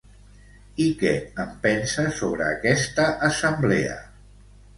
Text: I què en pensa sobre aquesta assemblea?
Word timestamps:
I 0.85 0.87
què 1.01 1.11
en 1.43 1.51
pensa 1.65 2.05
sobre 2.21 2.47
aquesta 2.55 3.07
assemblea? 3.29 3.95